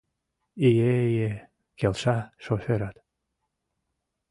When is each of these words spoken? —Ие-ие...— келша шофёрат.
—Ие-ие...— 0.67 1.31
келша 1.79 2.17
шофёрат. 2.43 2.95